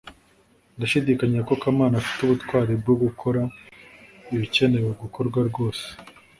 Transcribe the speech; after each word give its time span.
ndashidikanya 0.77 1.39
ko 1.47 1.53
kamana 1.61 1.95
afite 2.01 2.19
ubutwari 2.23 2.73
bwo 2.81 2.93
gukora 3.03 3.41
ibikenewe 4.33 4.89
gukorwa 5.01 5.39
rwose 5.49 5.85